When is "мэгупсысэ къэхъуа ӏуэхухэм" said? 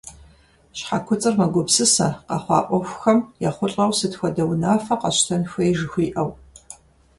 1.39-3.19